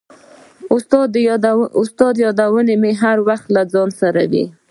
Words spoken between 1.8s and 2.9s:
•ستا یادونه